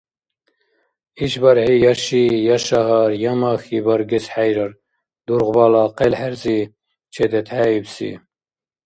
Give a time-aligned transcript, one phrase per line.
[1.23, 2.23] ИшбархӀи я ши,
[2.55, 4.71] я шагьар, я махьи баргес хӀейрар
[5.25, 6.59] дургъбала къел-хӀерзи
[7.13, 8.09] чедетхӀеибси.